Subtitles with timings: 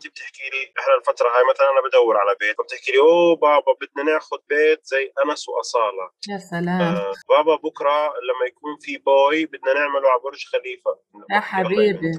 [0.00, 3.72] انت بتحكي لي إحنا الفترة هاي مثلا أنا بدور على بيت فبتحكي لي أوه بابا
[3.80, 6.06] بدنا ناخذ بيت زي أنس وأصالة.
[6.28, 6.80] يا سلام.
[6.80, 10.92] آه بابا بكرة لما يكون في بوي بدنا نعمله على برج خليفة.
[11.30, 12.12] يا حبيبي.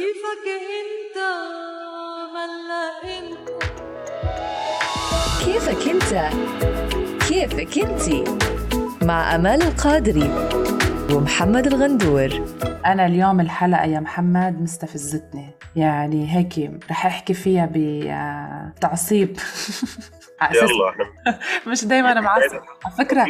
[0.00, 0.46] كيفك
[0.78, 1.18] أنت؟
[2.34, 3.48] ملأ انت
[5.44, 6.12] كيفك أنت؟
[7.28, 8.24] كيفك انتي
[9.02, 10.28] مع أمال القادري.
[11.12, 12.28] ومحمد الغندور.
[12.86, 15.50] أنا اليوم الحلقة يا محمد مستفزتني.
[15.76, 19.36] يعني هيك رح أحكي فيها بتعصيب
[20.42, 20.94] أساس يلا.
[21.72, 22.54] مش دايما معصب.
[22.84, 23.24] على فكرة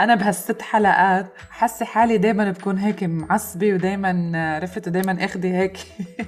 [0.00, 5.76] أنا بهالست حلقات حاسة حالي دايما بكون هيك معصبة ودايما عرفت؟ ودايما أخدي هيك.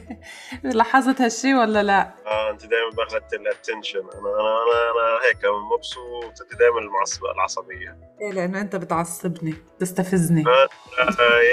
[0.64, 5.40] لاحظت هالشي ولا لا؟ آه أنت دائما باخذت الاتنشن أنا أنا أنا, هيك
[5.76, 6.40] مبسوط.
[6.42, 7.96] أنت دائما المعصبه العصبية.
[8.20, 10.68] إيه لأنه أنت بتعصبني تستفزني آه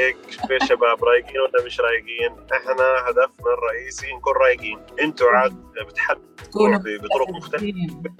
[0.05, 4.79] هيك في شباب رايقين ولا مش رايقين؟ إحنا هدفنا الرئيسي نكون رايقين.
[5.01, 5.55] أنتوا عاد
[5.87, 7.65] بتحدوا تكونوا بطرق مختلفة.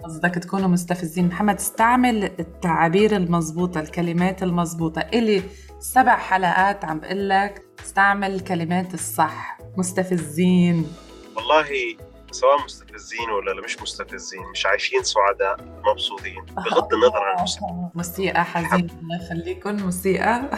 [0.03, 1.27] قصدك تكونوا مستفزين.
[1.27, 5.43] محمد استعمل التعابير المضبوطة الكلمات المضبوطة إلي
[5.79, 9.57] سبع حلقات عم بقول لك استعمل الكلمات الصح.
[9.77, 10.87] مستفزين.
[11.35, 11.97] والله
[12.31, 18.43] سواء مستفزين ولا لا مش مستفزين مش عايشين سعداء مبسوطين بغض النظر عن المستوى موسيقى
[18.45, 20.41] حزين الله يخليكم موسيقى.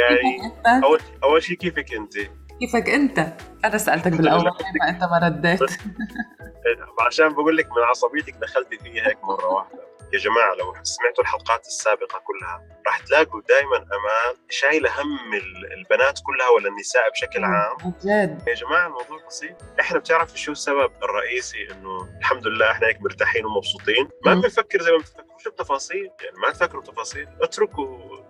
[0.00, 0.52] يعني؟
[0.84, 2.14] اول أول شيء كيفك أنت؟
[2.60, 3.32] كيفك أنت؟
[3.64, 4.44] أنا سألتك بالأول
[4.80, 5.60] ما أنت ما رديت.
[7.06, 9.86] عشان بقول لك من عصبيتك دخلتي فيها هيك مرة واحدة.
[10.16, 16.20] يا جماعة لو سمعتوا الحلقات السابقة كلها راح تلاقوا دائما أمان شايله هم ال- البنات
[16.26, 18.48] كلها ولا النساء بشكل عام؟ جد.
[18.48, 19.56] يا جماعة الموضوع بسيط.
[19.80, 24.34] إحنا بتعرف شو السبب الرئيسي إنه الحمد لله إحنا هيك مرتاحين ومبسوطين؟ ما.
[24.34, 27.84] بنفكر زي ما بتفكروا بتفاصيل يعني ما تفكروا تفاصيل اتركوا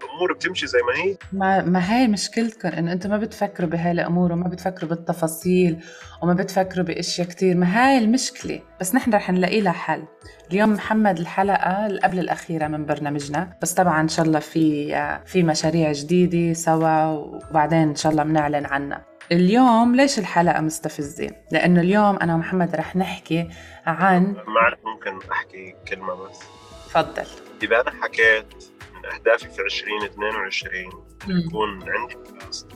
[0.04, 1.16] الأمور بتمشي زي ما هي.
[1.32, 5.84] ما ما هي مشكلتكم إنه أنتم ما بتفكروا بهاي الأمور وما بتفكروا بالتفاصيل
[6.22, 7.56] وما بتفكروا بإشياء كتير.
[7.56, 8.62] ما هاي المشكلة.
[8.80, 10.04] بس نحن رح نلاقي لها حل.
[10.50, 13.56] اليوم محمد الحلقة قبل الأخيرة من برنامجنا.
[13.62, 14.88] بس طبعا إن شاء الله في
[15.26, 19.04] في مشاريع جديدة سوا وبعدين إن شاء الله بنعلن عنها.
[19.32, 23.48] اليوم ليش الحلقة مستفزة؟ لأنه اليوم أنا ومحمد رح نحكي
[23.86, 26.38] عن ما ممكن أحكي كلمة بس.
[26.88, 27.26] تفضل.
[27.62, 28.46] أنا حكيت
[28.94, 30.84] من أهدافي في 2022
[31.26, 31.40] مم.
[31.46, 32.68] يكون عندي بودكاست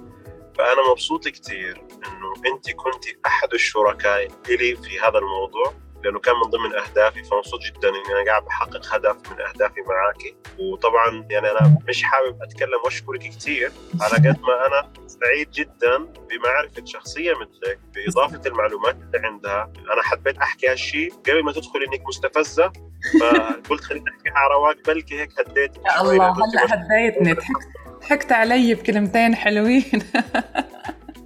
[0.58, 5.74] فأنا مبسوط كثير إنه انت كنت أحد الشركاء لي في هذا الموضوع.
[6.04, 10.36] لأنه كان من ضمن أهدافي فمبسوط جدا إني أنا قاعد بحقق هدف من أهدافي معاكي
[10.58, 16.84] وطبعا يعني أنا مش حابب أتكلم وأشكرك كثير على قد ما أنا سعيد جدا بمعرفة
[16.84, 19.72] شخصية مثلك بإضافة المعلومات اللي عندها.
[19.92, 22.72] أنا حبيت أحكي هالشيء قبل ما تدخل إنك مستفزة
[23.20, 25.76] فقلت خليني احكيها على رواق بلكي هيك هديت.
[25.76, 27.32] يا الله هلا هديتني.
[27.32, 27.68] ضحكت
[28.00, 29.84] ضحكت علي بكلمتين حلوين.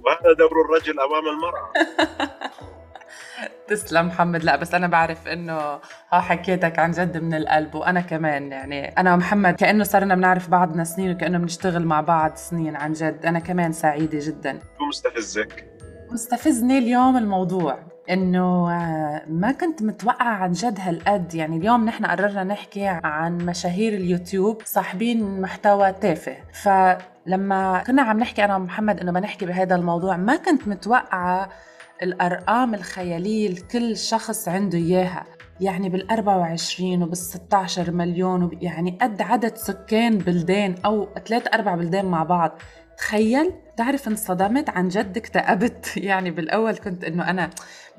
[0.05, 1.71] وهذا دور الرجل أمام المرأة.
[3.67, 4.43] تسلم محمد.
[4.43, 5.53] لا بس أنا بعرف إنه
[6.11, 10.83] ها حكيتك عن جد من القلب وأنا كمان يعني أنا ومحمد كأنه صرنا بنعرف بعضنا
[10.83, 13.25] سنين وكأنه بنشتغل مع بعض سنين عن جد.
[13.25, 14.59] أنا كمان سعيدة جدا.
[14.77, 15.65] شو مستفزك؟
[16.11, 17.79] مستفزني اليوم الموضوع
[18.09, 21.35] إنه آه، ما كنت متوقعة عن جد هالقد.
[21.35, 26.35] يعني اليوم نحن قررنا نحكي عن مشاهير اليوتيوب صاحبين محتوى تافه.
[26.63, 31.49] فلما كنا عم نحكي أنا ومحمد إنه بنحكي بهذا الموضوع ما كنت متوقعة
[32.03, 35.25] الأرقام الخيالية اللي كل شخص عنده إياها
[35.61, 42.05] يعني بال 24 وبال 16 مليون يعني قد عدد سكان بلدان أو ثلاث أربع بلدان
[42.05, 42.59] مع بعض.
[42.97, 43.53] تخيل!
[43.77, 45.97] تعرف انصدمت؟ عن جد اكتئبت.
[45.97, 47.49] يعني بالأول كنت إنه أنا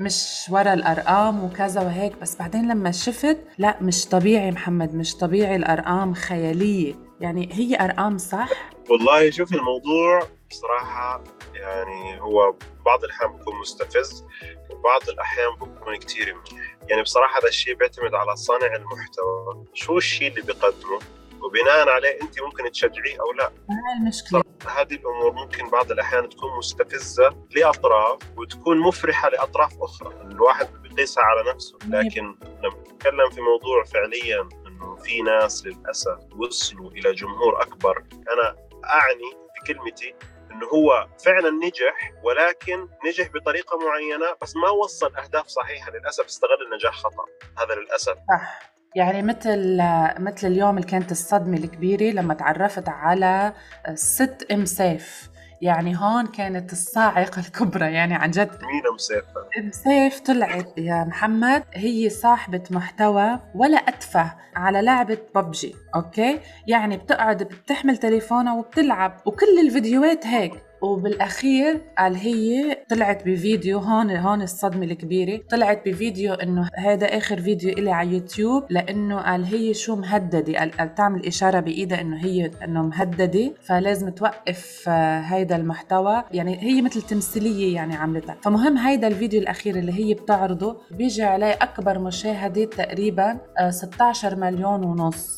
[0.00, 5.56] مش ورا الأرقام وكذا وهيك بس بعدين لما شفت لا مش طبيعي محمد مش طبيعي
[5.56, 6.94] الأرقام خيالية.
[7.20, 8.48] يعني هي أرقام صح؟
[8.90, 11.24] والله شوف الموضوع بصراحة
[11.56, 12.54] يعني هو
[12.86, 14.24] بعض الأحيان بيكون مستفز
[14.70, 16.76] وبعض الأحيان بيكون كتير منيح.
[16.88, 19.64] يعني بصراحة هذا الشيء بيعتمد على صانع المحتوى.
[19.74, 20.98] شو الشيء اللي بيقدمه؟
[21.42, 23.44] وبناء عليه أنت ممكن تشجعيه أو لا.
[23.44, 30.14] هاي المشكلة؟ هذه الأمور ممكن بعض الأحيان تكون مستفزة لأطراف وتكون مفرحة لأطراف أخرى.
[30.22, 36.90] الواحد بيقيسها على نفسه لكن لما نتكلم في موضوع فعليا أنه في ناس للأسف وصلوا
[36.90, 40.14] إلى جمهور أكبر أنا أعني في كلمتي
[40.50, 46.24] إنه هو فعلا نجح ولكن نجح بطريقة معينة بس ما وصل أهداف صحيحة للأسف.
[46.24, 47.24] استغل النجاح خطأ
[47.58, 48.14] هذا للأسف.
[48.14, 49.78] صح يعني مثل
[50.18, 53.52] مثل اليوم اللي كانت الصدمة الكبيرة لما تعرفت على
[53.94, 55.28] ست ام سيف.
[55.62, 61.62] يعني هون كانت الصاعقة الكبرى يعني عن جد مين مسافه ام سيف طلعت يا محمد.
[61.74, 69.58] هي صاحبة محتوى ولا أتفه على لعبة ببجي okay؟ يعني بتقعد بتحمل تليفونها وبتلعب وكل
[69.66, 70.52] الفيديوهات هيك.
[70.82, 75.40] وبالأخير قال هي طلعت بفيديو هون هون الصدمة الكبيرة.
[75.50, 80.58] طلعت بفيديو إنه هذا آخر فيديو إلي على يوتيوب لإنه قال هي شو مهددة.
[80.58, 83.52] قال, قال تعمل إشارة بإيدها إنه هي إنه مهددة.
[83.62, 86.22] فلازم توقف آه، هيدا المحتوى.
[86.32, 88.36] يعني هي مثل تمثيلية يعني عملتها.
[88.42, 90.76] فمهم هيدا الفيديو الأخير اللي هي بتعرضه.
[90.90, 95.35] بيجي عليه أكبر مشاهدة تقريبا آه، 16 مليون ونص.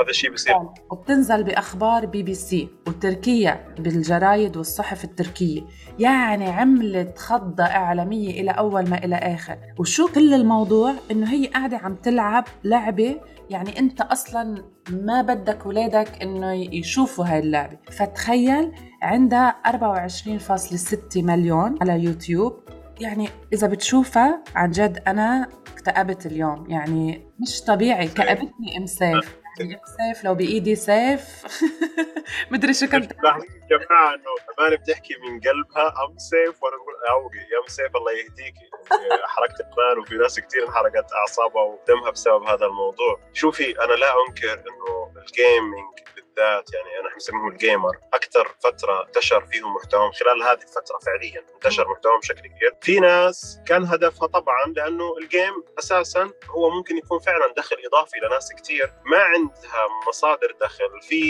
[0.00, 0.56] هذا الشيء بصير
[0.90, 5.62] وبتنزل بأخبار بي بي سي وتركيا بالجرايد والصحف التركية.
[5.98, 9.58] يعني عملت خضة إعلامية إلى أول ما إلى آخر.
[9.78, 13.20] وشو كل الموضوع؟ إنه هي قاعدة عم تلعب لعبة
[13.50, 17.78] يعني أنت أصلا ما بدك ولادك إنه يشوفوا هاي اللعبة.
[17.90, 18.72] فتخيل
[19.02, 22.52] عندها 24.6 مليون على يوتيوب.
[23.00, 26.70] يعني إذا بتشوفها عن جد أنا اكتئبت اليوم.
[26.70, 28.08] يعني مش طبيعي.
[28.08, 28.86] كأبتني ام
[29.68, 31.44] سيف لو بإيدي سيف.
[32.50, 33.12] مدري شو كنت
[33.70, 37.96] يا جماعة إنه أمان بتحكي من قلبها ام سيف وأنا بقول okay يا ام سيف
[37.96, 38.70] الله يهديكي
[39.34, 43.20] حركت أمان وفي ناس كثير انحرقت أعصابها ودمها بسبب هذا الموضوع.
[43.32, 49.06] شوفي أنا لا أنكر إنه ال gaming بالذات يعني أنا بسميه ال gamer أكثر فترة
[49.06, 52.74] انتشر فيهم محتواهم خلال هذه الفترة فعليا انتشر محتواهم بشكل كبير.
[52.82, 58.18] في ناس كان هدفها طبعا لأنه ال game أساسا هو ممكن يكون فعلا دخل إضافي
[58.22, 61.00] لناس كثير ما عندها مصادر دخل.
[61.02, 61.22] في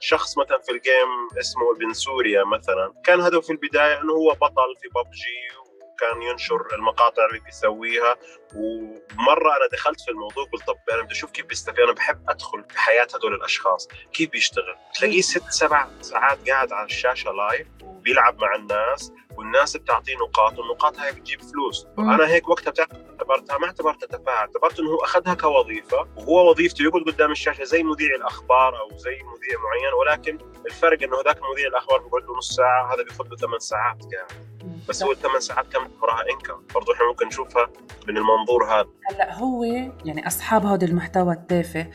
[0.00, 4.34] شخص مثلا في ال game اسمه ابن سوريا مثلا كان هدفه في البداية إنه هو
[4.34, 5.57] بطل في ببجي
[6.00, 8.16] كان ينشر المقاطع اللي بيسويها.
[8.54, 11.80] ومرة أنا دخلت في الموضوع قلت طب أنا بدي أشوف كيف بيستفيد.
[11.80, 13.88] أنا بحب أدخل في حياة هدول الأشخاص.
[14.12, 20.16] كيف بيشتغل؟ تلاقيه ست سبع ساعات قاعد على الشاشة live وبيلعب مع الناس والناس بتعطيه
[20.16, 21.86] نقاط والنقاط هاي بتجيب فلوس.
[21.98, 27.02] أنا هيك وقتها اعتبرتها ما اعتبرتها تفاهه اعتبرت إنه هو أخذها كوظيفة وهو وظيفته يقعد
[27.02, 29.92] قدام الشاشة زي مذيع الأخبار أو زي مذيع معين.
[29.92, 33.98] ولكن الفرق إنه هذاك مذيع الأخبار بيقعد له نص ساعة هذا بياخذ له ثمان ساعات
[34.14, 34.47] قاعد.
[34.88, 37.70] بس هو الثمان ساعات كم وراها انكم برضه إحنا ممكن نشوفها
[38.08, 38.88] من المنظور هذا.
[39.10, 39.64] هلأ هو
[40.04, 41.86] يعني أصحاب هذا المحتوى التافه.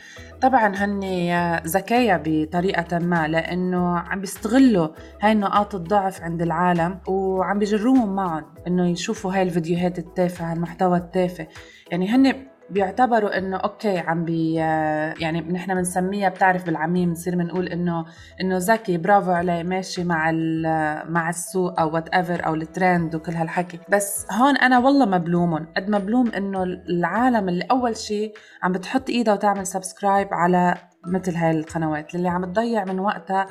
[0.42, 1.00] طبعا هن
[1.66, 4.88] ذكايا بطريقة ما لأنه عم بيستغلوا
[5.20, 11.48] هاي نقاط الضعف عند العالم وعم بيجروهم معهم إنه يشوفوا هاي الفيديوهات التافهة المحتوى التافه.
[11.90, 18.06] يعني هن بيعتبروا إنه okay عم بي يعني نحن بنسميها بتعرف بالعامية بنصير بنقول إنه
[18.40, 20.30] إنه ذكي برافو عليه ماشي مع
[21.08, 23.78] مع السوق أو whatever أو الترند وكل هالحكي.
[23.88, 28.72] بس هون أنا والله ما بلومهم قد ما بلوم إنه العالم اللي أول شيء عم
[28.72, 30.74] بتحط ايدها وتعمل subscribe على
[31.06, 33.48] مثل هاي القنوات اللي عم تضيع من وقتها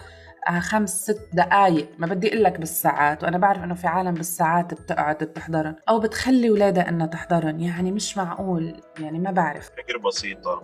[0.49, 1.89] آه، خمس ست دقايق.
[1.97, 6.49] ما بدي أقول لك بالساعات وأنا بعرف إنه في عالم بالساعات بتقعد بتحضرن أو بتخلي
[6.49, 7.59] ولادها إنها تحضرن.
[7.59, 9.69] يعني مش معقول يعني ما بعرف.
[9.77, 10.63] فكرة بسيطة.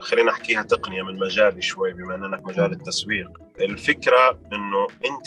[0.00, 3.28] خلينا احكيها تقنية من مجالي شوي بما إننا في مجال التسويق.
[3.60, 5.26] الفكرة إنه انت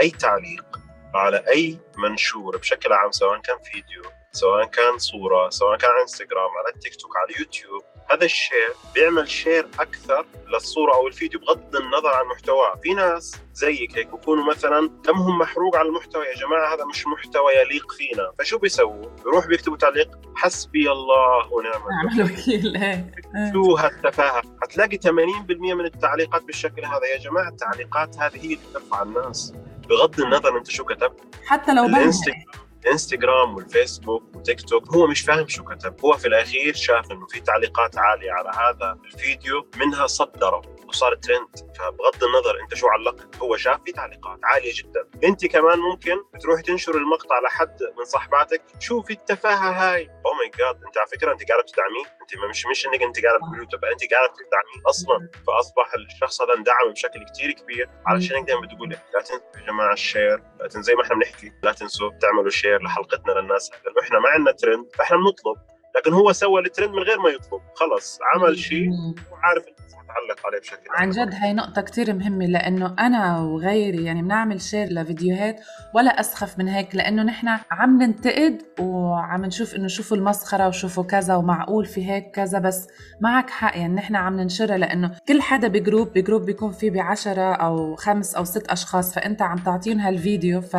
[0.00, 0.80] أي تعليق
[1.14, 6.50] على أي منشور بشكل عام سواء كان فيديو سواء كان صورة سواء كان على إنستغرام
[6.58, 7.82] على التيك توك على اليوتيوب
[8.12, 12.74] هذا الشيء بيعمل share أكثر للصورة أو الفيديو بغض النظر عن محتواه.
[12.82, 17.52] في ناس زيك هيك بكونوا مثلا دمهم محروق على المحتوى يا جماعة هذا مش محتوى
[17.52, 18.32] يليق فينا.
[18.38, 21.82] فشو بيسووا؟ بيروح بيكتبوا تعليق حسبي الله ونعم
[22.18, 22.72] الوكيل.
[22.72, 23.52] نعم الوكيل إيه.
[23.52, 27.06] شو هالتفاهة؟ حتلاقي 80% من التعليقات بالشكل هذا.
[27.14, 29.54] يا جماعة التعليقات هذه هي اللي ترفع الناس.
[29.88, 31.34] بغض النظر أنت شو كتبت.
[31.46, 32.44] حتى لو بنت الإنستغرام.
[32.84, 35.94] الانستغرام والفيسبوك وتيك توك هو مش فاهم شو كتب.
[36.04, 40.62] هو في الأخير شاف إنه في تعليقات عالية على هذا الفيديو منها صدره.
[40.90, 45.08] وصار ترند فبغض النظر انت شو علقت هو شاف في تعليقات عالية جدا.
[45.24, 50.84] انت كمان ممكن بتروحي تنشر المقطع لحد من صاحباتك شوفي التفاهه هاي؟ oh my God
[50.86, 53.64] انت على فكرة انت قاعدة بتدعميه؟ انت ما- مش مش انك انت قاعدة بتقولي له
[53.92, 55.28] انت قاعدة بتدعميه أصلا.
[55.46, 57.88] فأصبح الشخص هذا اندعم بشكل كتير كبير.
[58.06, 61.14] علشان هيك دائما بتقول لا تنسوا يا جماعة ال share لا تنسوا زي ما إحنا
[61.16, 63.70] بنحكي لا تنسوا تعملوا share لحلقتنا للناس.
[63.84, 65.56] لأنه إحنا ما عندنا ترند فإحنا بنطلب.
[65.96, 68.88] لكن هو سوى الترند من غير ما يطلب خلص عمل شيء.
[69.32, 74.22] وعارف الناس متعلق عليه بشكل عن جد هاي نقطة كتير مهمة لأنه أنا وغيري يعني
[74.22, 75.60] بنعمل share لفيديوهات
[75.94, 81.34] ولا أسخف من هيك لأنه نحن عم ننتقد وعم نشوف إنه شوفوا المسخرة وشوفوا كذا
[81.34, 82.88] ومعقول في هيك كذا بس
[83.20, 87.96] معك حق يعني نحن عم ننشرها لأنه كل حدا بجروب بجروب بيكون فيه بعشرة أو
[87.96, 90.76] خمس أو ست أشخاص فأنت عم تعطيهم هالفيديو ف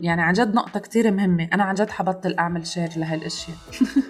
[0.00, 1.48] يعني عن جد نقطة كتير مهمة.
[1.52, 3.56] أنا عن جد حبطل أعمل share لهالأشياء.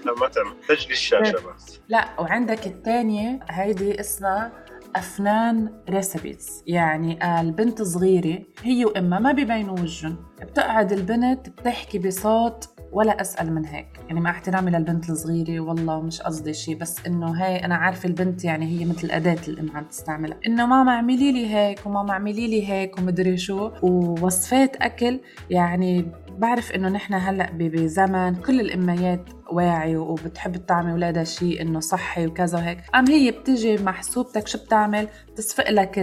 [0.05, 1.81] لا ما تعمل تجلي الشاشة بس.
[1.89, 4.53] لا وعندك الثانية هيدي اسمها
[4.97, 12.69] أفنان recipes يعني قال بنت صغيرة هي وإمها ما بيبينوا وجهن بتقعد البنت بتحكي بصوت
[12.93, 13.87] ولا أسقل من هيك.
[14.09, 18.45] يعني مع احترامي للبنت الصغيرة والله مش قصدي شيء بس إنه هاي أنا عارفة البنت
[18.45, 20.39] يعني هي مثل اداه الام عم تستعملها.
[20.47, 25.21] إنه ماما اعملي لي هيك وماما اعملي لي هيك ومدري شو ووصفات أكل
[25.51, 26.07] يعني
[26.41, 32.59] بعرف إنه نحن هلأ بزمن كل الأميات واعية وبتحب تطعمي اولادها شيء إنه صحي وكذا
[32.59, 32.79] وهيك.
[32.95, 35.95] ام هي بتجي محسوبتك شو بتعمل؟ تصفق لك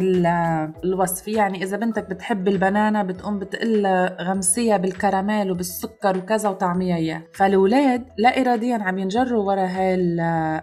[0.84, 1.28] الوصف.
[1.28, 3.86] يعني إذا بنتك بتحب البنانة بتقوم بتقول
[4.22, 9.96] غمسيها بالكراميل وبالسكر وكذا وطعميها اياه فالاولاد لا اراديا عم ينجروا ورا هاي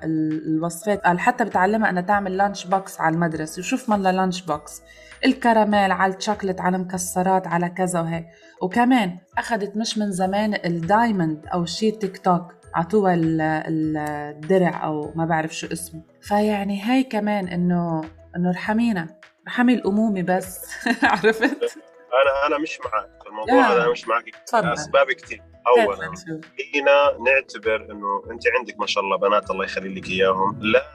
[0.05, 1.01] الوصفات.
[1.01, 3.61] قال حتى بتعلمها إنها تعمل lunch box على المدرسة.
[3.61, 4.83] وشوف مالها lunch box
[5.25, 8.27] الكراميل على الشوكلت على المكسرات على كذا وهيك.
[8.63, 15.55] وكمان أخذت مش من زمان الدايموند أو شيء تيك توك عطوها الدرع أو ما بعرف
[15.55, 16.03] شو اسمه.
[16.23, 18.05] فيعني هاي كمان انه
[18.37, 19.09] إنه ارحمينا
[19.47, 20.61] ارحمي الأمومة بس
[21.03, 21.79] عرفت؟
[22.23, 26.15] أنا أنا مش معك الموضوع هذا أنا مش معك أسباب كثير اولا
[26.57, 30.59] فينا نعتبر إنه أنت عندك ما شاء الله بنات الله يخلي لك إياهم.
[30.63, 30.87] لا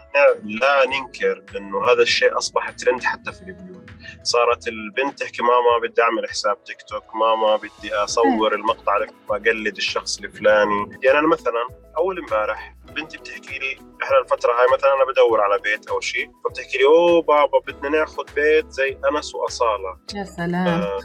[0.44, 3.90] لا ننكر إنه هذا الشيء أصبح ترند حتى في البيوت.
[4.24, 10.20] صارت البنت تحكي ماما بدي أعمل حساب تيك توك ماما بدي أصور المقطع واقلد الشخص
[10.20, 11.00] الفلاني.
[11.04, 15.60] يعني أنا مثلا أول امبارح بنتي بتحكي لي إحنا الفترة هاي مثلا أنا بدور على
[15.60, 19.98] بيت أو شيء فبتحكي لي أوه بابا بدنا ناخذ بيت زي أنس وأصالة.
[20.16, 20.68] يا سلام.
[20.68, 21.00] آه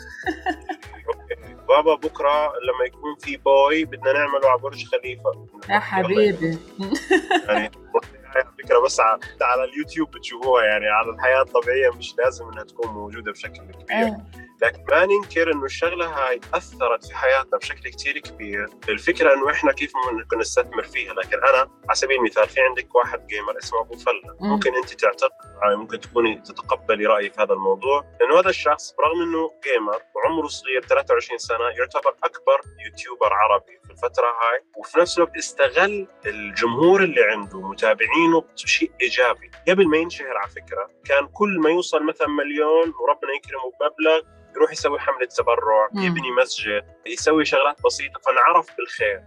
[1.69, 5.47] بابا بكرة لما يكون في boy بدنا نعمله على برج خليفة.
[5.71, 6.59] يا حبيبي.
[7.49, 7.71] يعني
[8.65, 9.01] فكرة بس
[9.41, 13.87] على اليوتيوب بتشوفوها يعني على الحياة الطبيعية مش لازم إنها تكون موجودة بشكل كبير.
[13.91, 14.17] أه.
[14.63, 18.69] لكن ما ننكر إنه الشغلة هاي أثرت في حياتنا بشكل كثير كبير.
[18.89, 23.27] الفكرة إنه إحنا كيف ممكن نستثمر فيها لكن أنا على سبيل المثال في عندك واحد
[23.27, 24.37] gamer اسمه أبو فلة.
[24.41, 25.31] ممكن أنت تعتقد
[25.77, 28.05] ممكن تكوني تتقبلي رأيي في هذا الموضوع.
[28.21, 33.79] لأنه هذا الشخص برغم إنه gamer وعمره صغير 23 سنة يعتبر أكبر يوتيوبر عربي.
[33.95, 34.65] الفترة هاي.
[34.77, 39.51] وفي نفس الوقت استغل الجمهور اللي عنده متابعينه بشيء إيجابي.
[39.69, 44.21] قبل ما ينشهر على فكرة كان كل ما يوصل مثلا مليون وربنا يكرمه بمبلغ
[44.57, 48.21] يروح يسوي حملة تبرع يبني مسجد يسوي شغلات بسيطة.
[48.21, 49.23] فانعرف بالخير.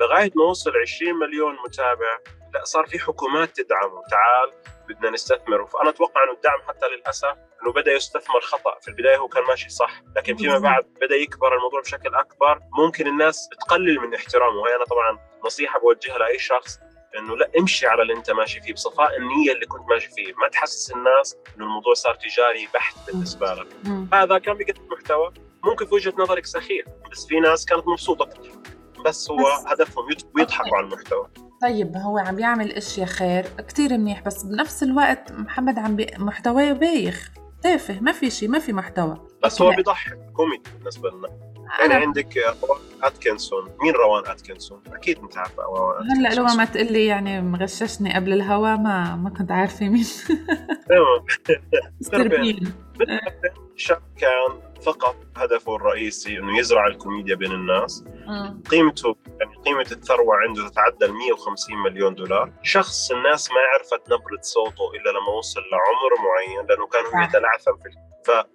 [0.00, 2.18] لغاية ما وصل 20 مليون متابع
[2.54, 4.52] لا صار في حكومات تدعمه تعال
[4.88, 8.78] بدنا نستثمر فأنا أتوقع إنه الدعم حتى للأسف إنه بدأ يستثمر خطأ.
[8.80, 12.60] في البداية هو كان ماشي صح لكن فيما بعد بدأ يكبر الموضوع بشكل أكبر.
[12.78, 14.60] ممكن الناس تقلل من احترامه.
[14.60, 16.78] وهي أنا طبعا نصيحة بوجهها لأي شخص
[17.18, 20.34] إنه لا امشي على اللي أنت ماشي فيه بصفاء النية اللي كنت ماشي فيه.
[20.34, 23.66] ما تحسس الناس إنه الموضوع صار تجاري بحت بالنسبة لك.
[24.12, 25.32] هذا كان بيقدم محتوى
[25.64, 28.28] ممكن في وجهة نظرك سخيف بس في ناس كانت مبسوطة
[29.04, 30.04] بس هو بس هدفهم
[30.38, 31.28] يضحكوا على المحتوى.
[31.62, 36.06] طيب هو عم بيعمل إشياء خير كتير منيح بس بنفس الوقت محمد عم بي...
[36.18, 37.30] محتواه بايخ
[37.62, 39.28] تافه ما في شيء ما في محتوى.
[39.44, 41.28] بس هو بيضحك كوميدي بالنسبة لنا.
[41.80, 43.70] يعني عندك روان أتكنسون.
[43.82, 48.32] مين روان أتكنسون؟ أكيد أنت عارفة روان هلا لو ما تقول لي يعني مغششني قبل
[48.32, 50.04] الهوا ما ما كنت عارفة مين.
[50.88, 51.26] تمام.
[53.76, 58.04] شاب كان فقط هدفه الرئيسي إنه يزرع الكوميديا بين الناس.
[58.70, 62.52] قيمته يعني قيمة الثروة عنده تتعدى ال 150 مليون دولار.
[62.62, 67.90] شخص الناس ما عرفت نبرة صوته إلا لما وصل لعمر معين لأنه كانوا يتلعثم في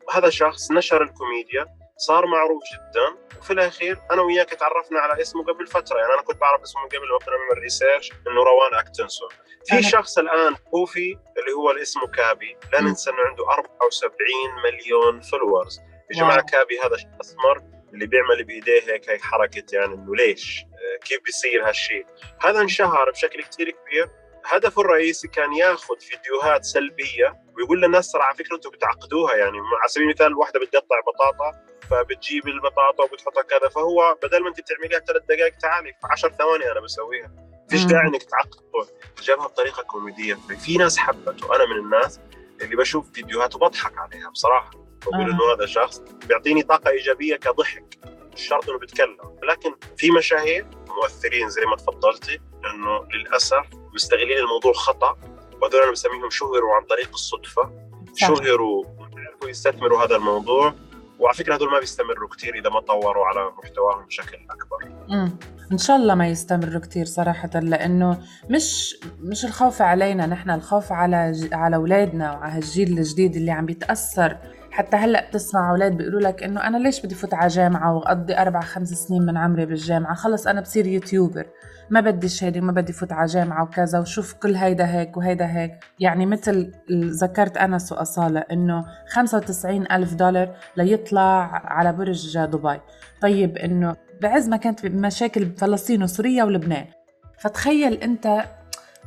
[0.10, 1.66] فهذا شخص نشر الكوميديا.
[1.98, 3.38] صار معروف جدا.
[3.40, 5.98] وفي الأخير أنا وياك تعرفنا على اسمه قبل فترة.
[6.00, 9.30] يعني أنا كنت بعرف اسمه قبل ما كنا نعمل research إنه روان أتكنسون.
[9.66, 12.58] في شخص الآن كوفي اللي هو اسمه كابي.
[12.74, 14.24] لا ننسى إنه عنده 74
[14.64, 15.80] مليون followers
[16.12, 17.64] يا جماعة كابي هذا أسمر
[17.94, 22.06] اللي بيعمل بإيديه هيك هيك حركة يعني إنه ليش؟ آه، كيف بيصير هالشيء
[22.42, 24.10] هذا انشهر بشكل كثير كبير.
[24.48, 29.88] هدفه الرئيسي كان ياخذ فيديوهات سلبية ويقول للناس ترى على فكرة أنتم بتعقدوها يعني على
[29.88, 31.52] سبيل المثال واحدة بتقطع بطاطا
[31.90, 36.72] فبتجيب البطاطا وبتحطها كذا فهو بدل ما انت بتعمليها ثلاث دقائق تعالي في 10 ثواني
[36.72, 37.32] أنا بسويها.
[37.70, 38.88] فيش داعي إنك تعقد
[39.24, 40.38] جابها بطريقة كوميدية.
[40.66, 41.56] في ناس حبته.
[41.56, 42.20] أنا من الناس
[42.62, 44.72] اللي بشوف فيديوهات وبضحك عليها بصراحة.
[45.06, 48.00] بقول إنه هذا شخص بيعطيني طاقة إيجابية كضحك
[48.34, 49.40] مش شرط إنه بيتكلم.
[49.44, 52.40] لكن في مشاهير مؤثرين زي ما تفضلتي
[52.76, 55.18] انه للأسف مستغلين الموضوع خطأ
[55.62, 57.72] وهذول أنا بسميهم شهروا عن طريق الصدفة.
[58.16, 58.86] شهروا
[59.18, 60.74] عرفوا يستثمروا هذا الموضوع.
[61.20, 64.96] وعلى فكرة هذول ما بيستمروا كثير إذا ما طوروا على محتواهم بشكل أكبر.
[65.12, 65.40] امم
[65.72, 68.18] إن شاء الله ما يستمروا كثير صراحة لأنه
[68.50, 71.54] مش مش الخوف علينا نحن الخوف على ج...
[71.54, 74.38] على أولادنا وعلى هالجيل الجديد اللي عم بيتأثر.
[74.72, 78.62] حتى هلأ بتسمع أولاد بيقولوا لك إنه أنا ليش بدي فوت على جامعة وأقضي أربع
[78.62, 81.46] خمس سنين من عمري بالجامعة؟ خلص أنا بصير YouTuber.
[81.90, 85.80] ما بدي شهاده وما بدي فوت على جامعة وكذا وشوف كل هيدا هيك وهيدا هيك.
[86.00, 92.80] يعني مثل ذكرت انس واصاله إنه 95 ألف دولار ليطلع على برج دبي.
[93.22, 96.86] طيب إنه بعز ما كانت مشاكل بفلسطين وسوريا ولبنان.
[97.40, 98.44] فتخيل أنت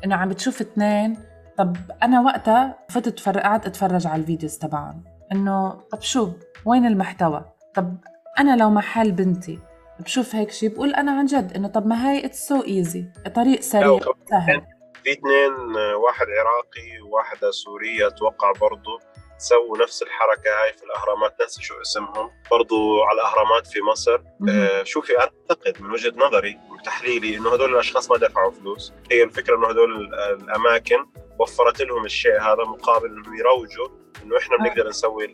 [0.05, 1.17] إنه عم بتشوف اثنين.
[1.59, 5.05] طب أنا وقتها فتت قعدت أتفرج على ال videos تبعهم.
[5.33, 6.33] إنه طب شو؟
[6.65, 7.45] وين المحتوى؟
[7.75, 7.97] طب
[8.39, 9.59] أنا لو محل بنتي
[10.01, 13.05] بشوف هيك شيء بقول أنا عن جد إنه طب ما هاي it's so easy
[13.35, 13.99] طريق سريع
[14.31, 14.63] سهل
[15.05, 15.53] في اثنين
[15.95, 18.99] واحد عراقي وواحدة سورية أتوقع برضه
[19.39, 22.31] سووا نفس الحركة هاي في الأهرامات نفس شو اسمهم.
[22.51, 24.21] برضو على الأهرامات في مصر.
[24.49, 28.93] آه شوفي أعتقد من وجهة نظري وتحليلي إنه هدول الأشخاص ما دفعوا فلوس.
[29.13, 31.07] هي الفكرة إنه هدول الأماكن
[31.39, 33.89] وفرت لهم الشيء هذا مقابل إنهم يروجوا
[34.23, 35.33] إنه إحنا بنقدر نسوي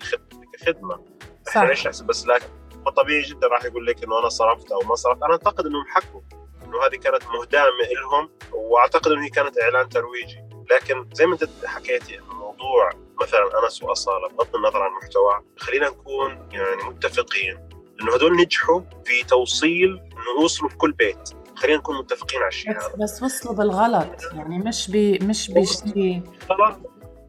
[0.55, 1.05] الخدمة
[1.49, 2.47] إحنا ليش نحسب بس لكن
[2.91, 5.23] طبيعي جدا راح يقول لك إنه أنا صرفت أو ما صرفت.
[5.23, 6.21] أنا أعتقد إنهم حكوا
[6.65, 7.65] إنه هذه كانت مهداة
[8.03, 10.47] لهم وأعتقد إنه هي كانت إعلان ترويجي.
[10.71, 12.91] لكن زي ما أنت حكيتي إنه موضوع
[13.23, 17.69] مثلا أنس وأصالة بغض النظر عن المحتوى خلينا نكون يعني متفقين
[18.03, 21.31] إنه هدول نجحوا في توصيل إنه يوصلوا في كل بيت.
[21.57, 22.93] خلينا نكون متفقين على الشيء هذا.
[23.03, 24.23] بس وصلوا بالغلط.
[24.33, 26.23] يعني مش بي مش بشيء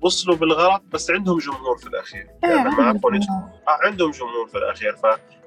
[0.02, 2.28] وصلوا بالغلط بس عندهم جمهور في الأخير.
[2.44, 3.20] إيه، يعني ما عفوا آه
[3.68, 4.96] عندهم جمهور في الأخير.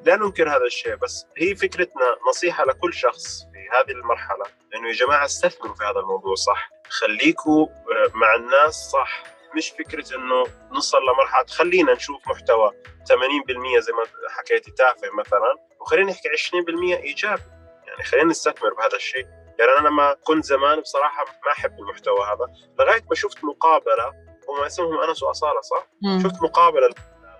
[0.05, 4.93] فلا ننكر هذا الشيء بس هي فكرتنا نصيحة لكل شخص في هذه المرحلة إنه يا
[4.93, 9.23] جماعة استثمروا في هذا الموضوع صح خليكوا آه، مع الناس صح
[9.57, 12.71] مش فكرة إنه نوصل لمرحلة خلينا نشوف محتوى
[13.05, 17.43] 80% زي ما حكيتي تافه مثلا وخلينا نحكي 20% إيجابي
[17.87, 19.27] يعني خلينا نستثمر بهذا الشيء
[19.59, 22.47] يعني أنا لما كنت زمان بصراحة ما أحب المحتوى هذا
[22.79, 24.09] لغاية ما شفت مقابلة
[24.49, 26.21] هم اسمهم أنس وأصالة صح؟ مم.
[26.23, 26.89] شفت مقابلة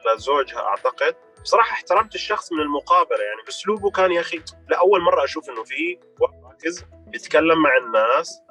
[0.07, 5.51] لزوجها أعتقد بصراحة احترمت الشخص من المقابلة يعني أسلوبه كان يا أخي لأول مرة أشوف
[5.51, 5.99] إنه في
[6.43, 8.43] مركز بيتكلم مع الناس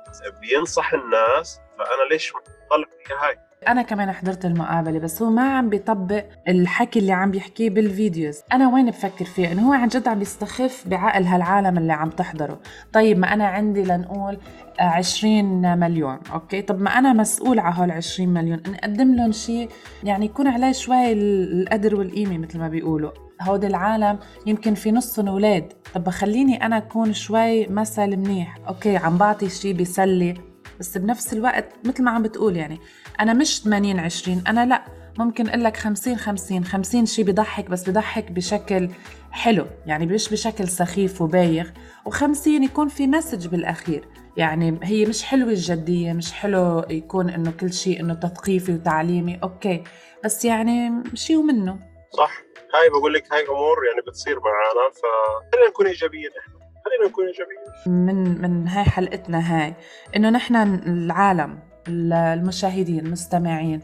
[0.41, 2.33] بينصح الناس فأنا ليش
[2.69, 2.85] طلع
[3.21, 7.85] هاي؟ أنا كمان حضرت المقابلة بس هو ما عم بيطبق الحكي اللي عم بيحكيه بال
[7.85, 8.39] videos.
[8.53, 12.59] أنا وين بفكر فيه؟ إنه هو عن جد عم بيستخف بعقل هالعالم اللي عم تحضره.
[12.93, 14.37] طيب ما أنا عندي لنقول
[14.79, 18.61] 20 مليون okay؟ طب ما أنا مسؤول على هول 20 مليون.
[18.67, 19.69] نقدم لهم شيء
[20.03, 23.11] يعني يكون عليه شوي القدر والقيمة مثل ما بيقولوا.
[23.41, 25.73] هود العالم يمكن في نصهم أولاد.
[25.93, 28.57] طب بخليني أنا أكون شوي مثل منيح.
[28.67, 30.49] okay عم بعطي شيء بيسلي
[30.79, 32.79] بس بنفس الوقت مثل ما عم بتقول يعني
[33.19, 34.85] أنا مش 80 20 أنا لا.
[35.19, 38.89] ممكن أقول لك 50 50 50 شيء بضحك بس بضحك بشكل
[39.31, 39.65] حلو.
[39.85, 41.71] يعني مش بشكل سخيف وبايخ.
[42.09, 44.05] و50 يكون في message بالأخير.
[44.37, 49.39] يعني هي مش حلوة الجدية مش حلو يكون إنه كل شيء إنه تثقيفي وتعليمي.
[49.43, 49.83] okay.
[50.25, 51.79] بس يعني شيء ومنه
[52.17, 52.31] صح.
[52.75, 56.59] هاي بقول لك هاي أمور يعني بتصير معنا فخلينا نكون إيجابيين إحنا.
[56.85, 58.05] خلينا نكون إيجابيين.
[58.05, 59.73] من من هاي حلقتنا هاي
[60.15, 60.55] إنه نحن
[60.87, 63.81] العالم المشاهدين المستمعين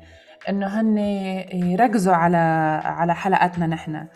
[0.49, 0.97] إنه هن
[1.53, 2.37] يركزوا على
[2.85, 4.07] على حلقتنا نحن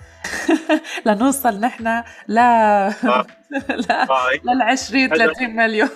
[1.06, 3.26] لنوصل نحن ل آه.
[4.44, 5.90] لل 20 30 مليون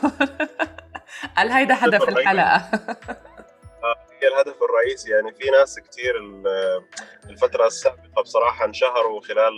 [1.38, 6.14] قال هيدا هدف الحلقة آه، هي الهدف الرئيسي يعني في ناس كثير
[7.30, 9.54] الفترة السابقة بصراحة انشهروا خلال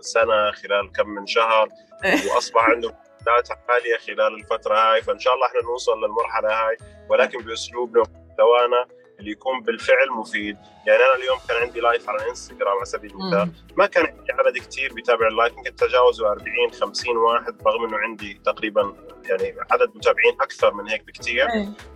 [0.00, 1.68] سنة خلال كم من شهر
[2.04, 2.32] إيه.
[2.32, 6.76] وأصبح عندهم مستويات عاليه خلال الفترة هاي فإن شاء الله إحنا نوصل للمرحلة هاي.
[7.08, 8.86] ولكن بأسلوبنا ومحتوانا
[9.18, 10.56] اللي يكون بالفعل مفيد.
[10.86, 13.52] يعني أنا اليوم كان عندي live على الانستغرام على سبيل المثال.
[13.76, 17.98] ما كان عندي عدد كثير بيتابع ال live يمكن تجاوزوا 40 50 واحد رغم إنه
[17.98, 21.46] عندي تقريبا يعني عدد متابعين أكثر من هيك بكثير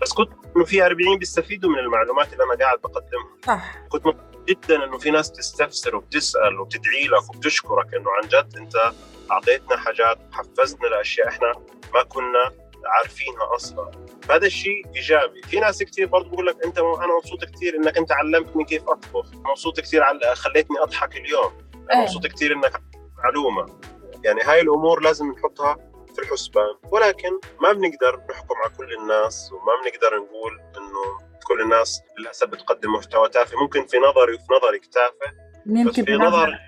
[0.03, 3.37] بس كنت إنه في 40 بيستفيدوا من المعلومات اللي أنا قاعد بقدمها.
[3.47, 3.87] صح.
[3.89, 4.17] كنت
[4.49, 8.77] جدا إنه في ناس تستفسر وبتسأل وبتدعي لك وبتشكرك إنه عن جد أنت
[9.31, 11.53] أعطيتنا حاجات حفزنا لأشياء إحنا
[11.95, 12.51] ما كنا
[12.87, 13.91] عارفينها أصلا.
[14.31, 15.43] هذا الشيء إيجابي.
[15.43, 19.35] في ناس كثير برضه بقول لك أنت أنا مبسوط كثير إنك أنت علمتني كيف أطبخ.
[19.35, 20.03] مبسوط كثير
[20.35, 21.53] خليتني أضحك اليوم.
[21.75, 22.07] أنا إيه.
[22.07, 22.83] مبسوط كثير إنك
[23.25, 23.81] معلومة.
[24.25, 25.77] يعني هاي الأمور لازم نحطها
[26.15, 32.01] في الحسبان ولكن ما بنقدر نحكم على كل الناس وما بنقدر نقول إنه كل الناس
[32.19, 33.59] للأسف بتقدم محتوى تافه.
[33.61, 35.33] ممكن في نظري وفي نظرك تافه
[35.89, 36.59] بس في نظر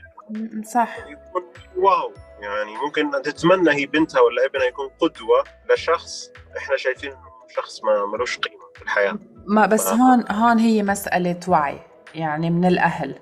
[0.65, 0.99] صح.
[0.99, 1.43] يكون
[1.77, 2.13] واو.
[2.41, 7.13] يعني ممكن تتمنى هي بنتها ولا ابنها يكون قدوة لشخص إحنا شايفين
[7.57, 9.19] شخص ما ملوش قيمة في الحياة.
[9.47, 11.79] ما بس هون هون هي مسألة وعي
[12.15, 13.15] يعني من الأهل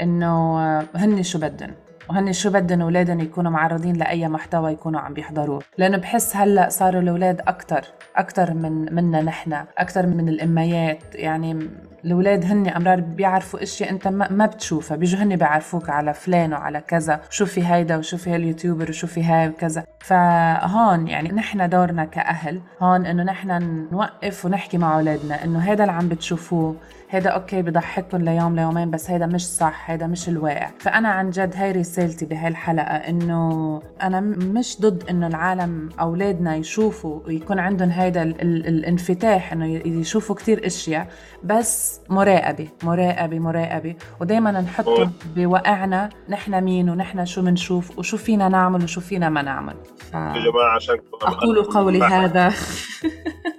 [0.00, 0.58] إنه
[0.94, 1.74] هن شو بدن؟
[2.10, 7.00] وهن شو بدهم اولادهم يكونوا معرضين لأي محتوى يكونوا عم بيحضروه؟ لأنه بحس هلأ صاروا
[7.00, 7.84] الأولاد أكثر
[8.16, 11.14] أكثر من منا نحن أكثر من الأميات.
[11.14, 11.70] يعني
[12.04, 14.96] الأولاد هن أمرار بيعرفوا إشياء أنت ما بتشوفها.
[14.96, 19.84] بيجوا هن بيعرفوك على فلان وعلى كذا شوفي هيدا وشوفي هاليوتيوبر وشوفي هاي وكذا.
[20.00, 23.50] فهون يعني نحن دورنا كأهل هون إنه نحن
[23.92, 26.76] نوقف ونحكي مع أولادنا إنه هذا اللي عم بتشوفوه
[27.10, 30.70] هيدا okay بضحككم ليوم ليومين بس هيدا مش صح هيدا مش الواقع.
[30.78, 37.20] فأنا عن جد هاي رسالتي بهاي الحلقة إنه أنا مش ضد إنه العالم أولادنا يشوفوا
[37.26, 41.06] ويكون عندهم هيدا ال- ال- الانفتاح إنه يشوفوا كتير إشياء
[41.44, 43.96] بس مراقبة مراقبة مراقبة.
[44.20, 49.74] ودائما نحطهم بوقعنا نحن مين ونحن شو بنشوف وشو فينا نعمل وشو فينا ما نعمل.
[49.98, 50.14] ف...
[50.14, 52.48] يا جماعة عشان أقول قولي هذا.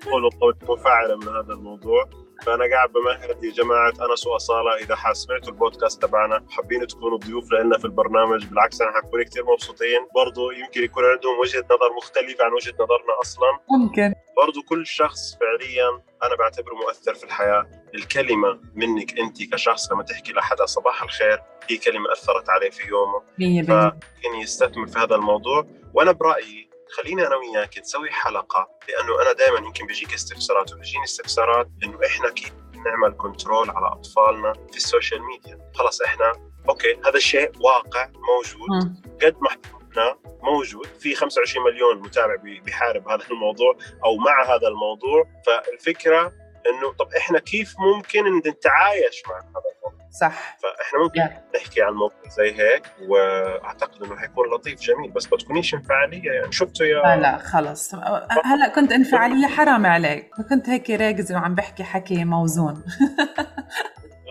[0.07, 2.09] أقول قولي منفعله من هذا الموضوع.
[2.41, 7.77] فأنا قاعد بمهد يا جماعة انس واصاله إذا سمعتوا البودكاست تبعنا حابين تكونوا ضيوف لنا
[7.77, 8.45] في البرنامج.
[8.45, 10.07] بالعكس أنا حكون كثير مبسوطين.
[10.15, 13.47] برضو يمكن يكون عندهم وجهة نظر مختلفة عن وجهة نظرنا أصلا.
[13.71, 14.13] ممكن.
[14.37, 17.69] برضو كل شخص فعليا أنا بعتبره مؤثر في الحياة.
[17.95, 23.19] الكلمة منك أنت كشخص لما تحكي لحدا صباح الخير هي كلمة أثرت عليه في يومه.
[23.19, 23.43] 100%
[23.93, 25.67] ممكن يستثمر في هذا الموضوع.
[25.93, 31.69] وأنا برأيي خليني أنا وياك نسوي حلقة لأنه أنا دائما يمكن بيجيك استفسارات وبيجيني استفسارات
[31.83, 32.53] إنه إحنا كيف
[32.85, 35.71] نعمل control على أطفالنا في ال social media.
[35.75, 38.95] خلص إحنا أوكي هذا الشيء واقع موجود.
[39.21, 44.67] قد ما إحنا موجود في 25 مليون متابع بي- بيحارب هذا الموضوع أو مع هذا
[44.67, 45.25] الموضوع.
[45.45, 46.33] فالفكرة
[46.69, 49.45] إنه طب إحنا كيف ممكن نتعايش مع هذا
[49.77, 50.57] الموضوع؟ صح.
[50.63, 51.55] فإحنا ممكن Yeah.
[51.55, 56.51] نحكي عن موضوع زي هيك وأعتقد إنه حيكون لطيف جميل بس بتكونيش انفعالية يعني.
[56.51, 57.95] شفتوا لا يا لا خلص.
[58.43, 60.29] هلا كنت انفعالية حرام عليك.
[60.49, 62.73] كنت هيك راكزه وعم بحكي حكي موزون.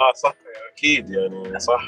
[0.01, 0.35] آه صح
[0.73, 1.83] أكيد يعني صح.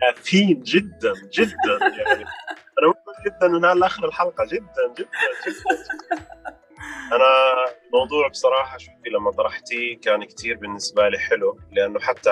[0.00, 2.24] كافيين جدا جدا يعني.
[2.78, 4.44] أنا مبسوط جدا من هذا اخر الحلقة.
[4.44, 5.08] جدا جدا
[5.46, 6.22] جدا
[7.12, 7.26] أنا
[7.86, 12.30] الموضوع بصراحة شوفي لما طرحتيه كان كتير بالنسبة لي حلو لأنه حتى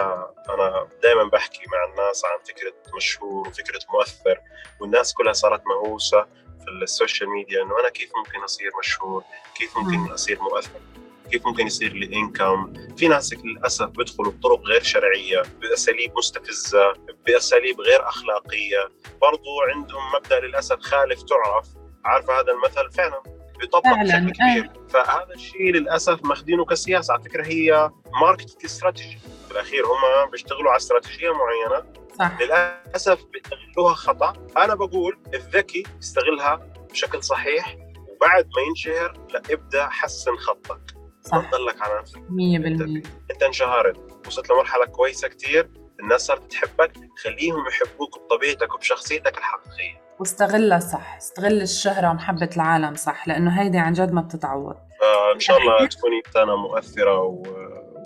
[0.49, 4.41] أنا دائما بحكي مع الناس عن فكرة مشهور وفكرة مؤثر
[4.81, 6.23] والناس كلها صارت مهووسة
[6.65, 9.25] في ال social media إنه أنا كيف ممكن أصير مشهور؟
[9.55, 9.85] كيف مم.
[9.85, 10.81] ممكن أصير مؤثر؟
[11.31, 16.93] كيف ممكن يصير لي انكم في ناس للأسف بيدخلوا بطرق غير شرعية بأساليب مستفزة
[17.27, 18.89] بأساليب غير أخلاقية.
[19.21, 21.67] برضو عندهم مبدأ للأسف خالف تعرف؟
[22.05, 23.23] عارفه هذا المثل؟ فعلا.
[23.61, 24.71] بيطبق بشكل كبير.
[24.89, 27.15] فهذا الشيء للأسف ماخذينه كسياسة.
[27.15, 27.91] على فكرة هي
[28.21, 31.85] ماركتنج استراتيجي في الأخير هم بيشتغلوا على استراتيجية معينة.
[32.19, 32.41] صح.
[32.41, 34.33] للأسف بيستغلوها خطأ.
[34.57, 37.77] أنا بقول الذكي يستغلها بشكل صحيح
[38.09, 40.81] وبعد ما ينشهر لا ابدأ حسن خطك.
[41.23, 41.51] صح.
[41.51, 42.19] تضلك على نفسك.
[42.19, 46.93] 100% انت انشهرت وصلت لمرحلة كويسة كتير الناس صارت تحبك
[47.25, 50.01] خليهم يحبوك بطبيعتك وبشخصيتك الحقيقية.
[50.21, 54.77] واستغلها صح استغل الشهرة ومحبة العالم صح لأنه هيدي عن جد ما بتتعوض.
[55.01, 57.43] فان شاء الله تكوني إنسانة مؤثرة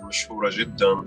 [0.03, 1.05] ومشهورة جدا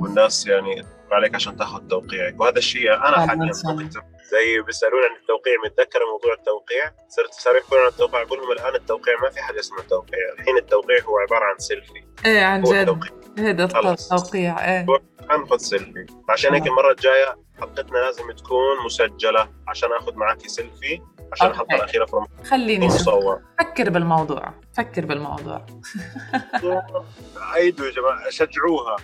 [0.00, 2.40] والناس يعني عليك عشان تاخذ توقيعك.
[2.40, 7.86] وهذا الشيء أنا حاليا زي بيسالوني عن التوقيع متذكر موضوع التوقيع؟ صرت صاروا يحكون عن
[7.88, 11.58] التوقيع أقول لهم الآن التوقيع ما في حاجة اسمها توقيع الحين التوقيع هو عبارة عن
[11.58, 13.72] سيلفي إيه عن جد.
[13.72, 14.12] خلص.
[14.12, 14.64] التوقيع.
[14.64, 14.86] إيه
[15.30, 16.66] حنحط سيلفي عشان هيك آه.
[16.66, 21.00] المرة الجاية حلقتنا لازم تكون مسجلة عشان آخذ معك سيلفي
[21.32, 21.46] عشان.
[21.50, 25.66] الحلقة الأخيرة في رمضان خليني مصور فكر بالموضوع فكر بالموضوع.
[27.54, 28.96] عيدوا يا جماعة شجعوها.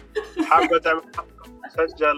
[0.51, 1.03] حابة تعمل
[1.69, 2.17] سجل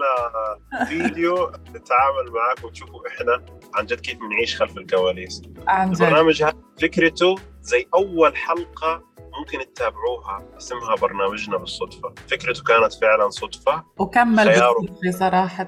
[0.87, 5.41] فيديو نتعامل معك وتشوفوا إحنا عن جد كيف بنعيش خلف الكواليس.
[5.67, 6.01] عن جد.
[6.01, 9.03] البرنامج هذا فكرته زي أول حلقة
[9.39, 12.13] ممكن تتابعوها اسمها برنامجنا بالصدفة.
[12.27, 13.83] فكرته كانت فعلا صدفة.
[13.97, 14.45] وكمل.
[14.45, 15.67] بالصدفة صراحة.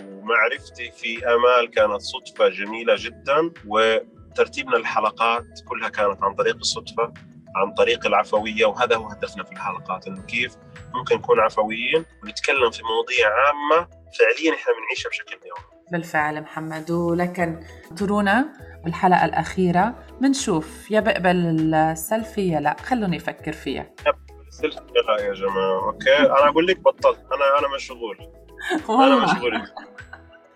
[0.00, 7.12] ومعرفتي في آمال كانت صدفة جميلة جدا وترتيبنا الحلقات كلها كانت عن طريق الصدفة.
[7.56, 10.56] عن طريق العفوية وهذا هو هدفنا في الحلقات إنه كيف
[10.94, 13.88] ممكن نكون عفويين ونتكلم في مواضيع عامة
[14.18, 15.76] فعليا إحنا بنعيشها بشكل يومي.
[15.92, 18.48] بالفعل محمد ولكن انطرونا
[18.84, 19.94] بالحلقة الأخيرة.
[20.20, 21.36] بنشوف يا بقبل
[21.74, 23.90] السيلفي يا لا خلوني أفكر فيها.
[24.48, 28.18] السلسلة لا يا جماعة أوكي؟ أنا أقول لك بطلت أنا أنا مشغول.
[28.88, 29.24] والله.
[29.34, 29.62] مشغول.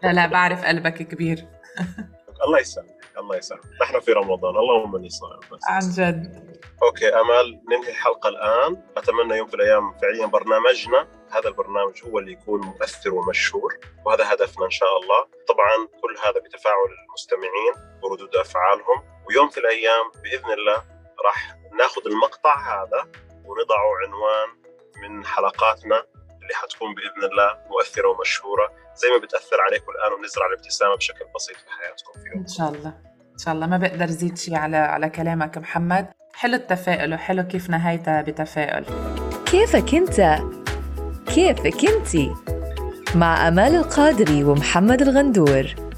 [0.02, 1.36] لا لا بعرف قلبك كبير.
[2.46, 2.99] الله يسلمك.
[3.18, 3.62] الله يسلمك.
[3.82, 4.56] نحن في رمضان.
[4.56, 5.40] اللهم إني صائم.
[5.52, 5.60] بس.
[5.68, 6.50] عن جد.
[6.82, 8.82] أوكي أمال ننهي الحلقة الآن.
[8.96, 11.08] أتمنى يوم في الأيام فعليا برنامجنا.
[11.30, 15.26] هذا البرنامج هو اللي يكون مؤثر ومشهور وهذا هدفنا إن شاء الله.
[15.48, 19.02] طبعا كل هذا بتفاعل المستمعين وردود أفعالهم.
[19.28, 20.82] ويوم في الأيام بإذن الله
[21.26, 23.08] راح ناخذ المقطع هذا
[23.44, 24.48] ونضعه عنوان
[25.02, 26.06] من حلقاتنا
[26.42, 28.72] اللي حتكون بإذن الله مؤثرة ومشهورة.
[28.96, 32.40] زي ما بتأثر عليكم الآن ونزرع الابتسامة بشكل بسيط في حياتكم في يوم.
[32.40, 32.94] إن شاء الله.
[33.32, 33.66] إن شاء الله.
[33.66, 36.08] ما بقدر زيد شيء على على كلامك محمد.
[36.34, 38.84] حلو التفاؤل وحلو كيف نهايتها بتفاؤل.
[39.46, 40.38] كيفك أنت؟
[41.34, 42.34] كيفك انتي
[43.14, 45.89] مع أمال القادري ومحمد الغندور.